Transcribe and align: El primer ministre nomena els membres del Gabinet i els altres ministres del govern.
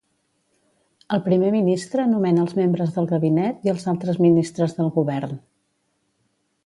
El 1.17 1.19
primer 1.27 1.51
ministre 1.55 2.05
nomena 2.13 2.43
els 2.45 2.57
membres 2.61 2.95
del 2.95 3.09
Gabinet 3.11 3.69
i 3.69 3.73
els 3.75 3.87
altres 3.93 4.19
ministres 4.27 4.75
del 4.81 4.91
govern. 4.97 5.37